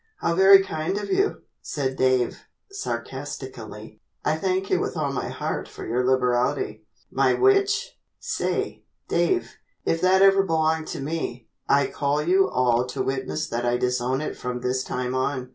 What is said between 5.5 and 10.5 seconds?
for your liberality." "My which? Say, Dave, if that ever